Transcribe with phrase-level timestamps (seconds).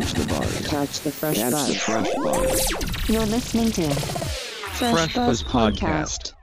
[0.00, 0.66] Catch the buzz.
[0.66, 1.76] Catch the fresh Catch the buzz.
[1.76, 3.08] fresh buzz.
[3.10, 6.32] You're listening to Fresh, Fresh Buzz Buzz Podcast.
[6.32, 6.34] Podcast.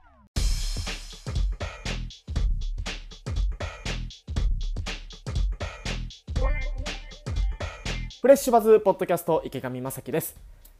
[8.22, 10.36] フレッシュバズポッドキャスト池上正樹です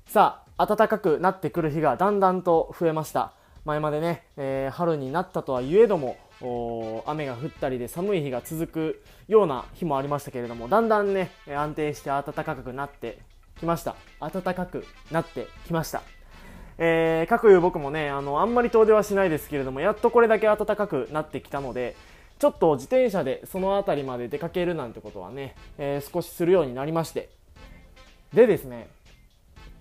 [0.06, 3.34] さあ暖かくなってくる日がだんだんと増えました
[3.68, 6.16] 前までね、えー春になったとはいえども
[7.06, 13.20] 雨が降ったりで寒い日が続くような日もありましたけれどもだんだんね安定して暖かくなって
[13.60, 13.96] きました。
[14.22, 16.02] 暖かくなってきました。
[16.78, 21.98] えー、各いう僕もねあのあんまり遠出はしないですけれどもやっとこれだけ暖かくなってきたので
[22.40, 27.30] ちょっと自転車でその辺りまで出かけるなんてことはね、えー少しするようになりまして。
[28.34, 28.88] でですね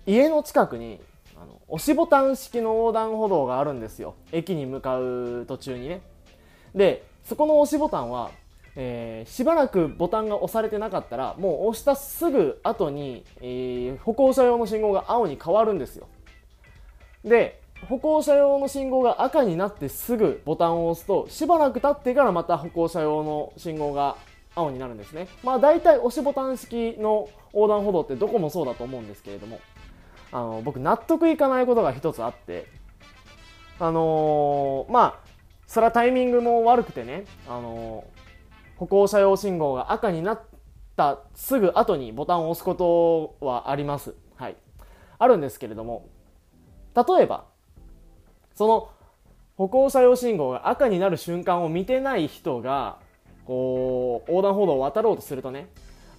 [0.05, 0.99] 家の近くに
[1.39, 4.15] あの押しボタン式の横断歩道があるんですよ。
[4.31, 6.01] 駅に向かう途中にね。
[6.73, 8.31] でそこの押しボタンは、
[8.75, 16.07] えーしばらくボタンが押されてなかったらもう押したすぐ後に、えー歩行者用の信号が青に変わるんですよ。
[17.23, 24.15] で歩行者用の信号が赤になってすぐボタンを押すとしばらく経ってからまた歩行者用の信号が
[24.55, 25.27] 青になるんですね。
[25.43, 29.59] まあ大体押しボタン式の横断歩道ってどこもそうだと思うんですけれども。
[30.31, 32.67] あの僕納得いかないことが一つあって
[33.79, 35.27] あのーまあ
[35.67, 38.17] それはタイミングも悪くてね、あのー
[38.77, 40.41] 歩行者用信号が赤になっ
[40.95, 44.13] たすぐ後にボタンを押すことはあります。
[44.35, 44.55] はい。
[45.17, 46.07] あるんですけれども
[46.95, 47.45] 例えば
[48.53, 48.89] その
[49.55, 52.99] 歩行者用信号が赤になる瞬間を見てない人が
[53.45, 55.69] こう横断歩道を渡ろうとするとね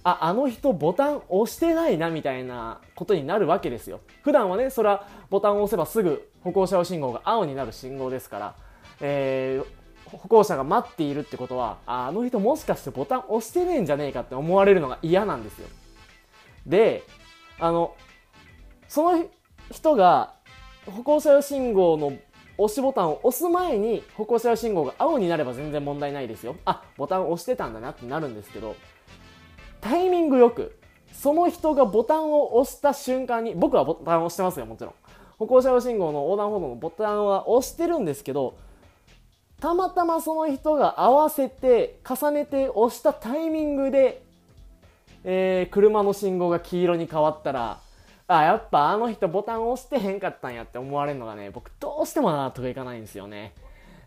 [0.03, 3.99] ああの人ボタン押してないなみたいなことになるわけですよ。
[4.23, 8.55] 普段はねそれはボタンを押せばすぐ歩行者用信号が青になる信号ですから、
[9.01, 9.79] えー
[10.11, 15.67] 歩行者が待っているってことはあの人もしかしてボタン押してねえんじゃねえかって思われるのが嫌なんですよ。
[16.65, 17.03] で
[17.59, 17.95] あの
[18.87, 19.25] その
[19.71, 20.33] 人が
[20.87, 22.13] 歩行者用信号の
[22.57, 26.55] 押しボタンを押す前に歩行者用信号が青になれば全然問題ないですよ。
[26.65, 28.75] あボタン押してたんだなってなるんですけど
[29.81, 30.77] タイミングよく
[31.11, 34.93] その人がボタンを押した瞬間に僕はボタンを押してますよもちろん。
[35.37, 38.57] 歩行者用信号の横断歩道のボタンは押してるんですけど
[39.61, 44.21] たまたまその人が合わせて重ねて押したタイミングで、
[45.23, 47.79] えー車の信号が黄色に変わったら
[48.27, 53.53] あやっぱあの人ボタン押してへんかったんやって思われるのがね僕どうしても納得いかないんですよね。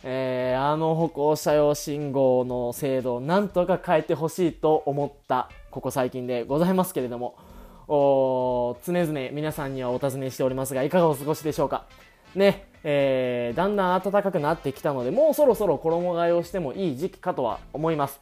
[0.04, 5.48] えーあの歩行者用信号の制度をなんとか変えてほしいと思った。
[5.72, 7.34] ここ最近でございますけれども
[7.88, 11.86] お常々皆さんにはお尋ねしておりますがいかがお過ごしでしょうか？
[12.34, 18.20] ねえーだんだん暖かくなってきたのでもうそろそろ衣替えをしてもいい時期かとは思います。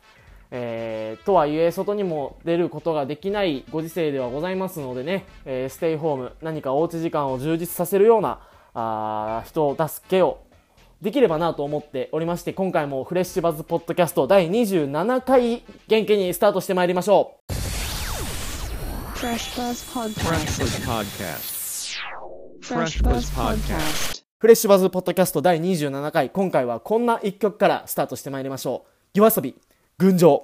[0.52, 8.40] えーとはいえ外にも出ることができないご時世ではございますのでね、えーステイホーム何かおうち時間を充実させるような
[8.74, 10.38] あ人を助けを
[11.00, 17.39] できればなと思っておりまして今回もフレッシュバズポッドキャスト第27回元気にスタートしてまいりましょう。
[19.20, 20.58] Fresh Buzz Fresh Podcast.
[20.62, 21.98] Buzz Podcast.
[22.62, 24.24] Fresh Buzz Podcast.
[24.38, 29.56] フレッシュバズポッドキャスト第27回今回はこんな一曲からスタートしてまいりましょう夜遊び
[29.98, 30.38] 群青